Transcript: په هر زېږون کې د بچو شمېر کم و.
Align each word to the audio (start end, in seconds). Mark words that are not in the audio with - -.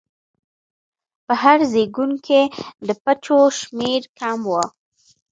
په 1.25 1.33
هر 1.43 1.59
زېږون 1.71 2.11
کې 2.25 2.41
د 2.87 2.89
بچو 3.03 3.37
شمېر 3.59 4.01
کم 4.19 4.39
و. 4.49 4.53